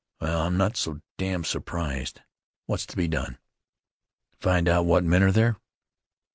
"Well, 0.19 0.41
I'm 0.47 0.57
not 0.57 0.77
so 0.77 0.99
damned 1.19 1.45
surprised! 1.45 2.21
What's 2.65 2.87
to 2.87 2.97
be 2.97 3.07
done?" 3.07 3.37
"Find 4.39 4.67
out 4.67 4.87
what 4.87 5.03
men 5.03 5.21
are 5.21 5.31
there?" 5.31 5.57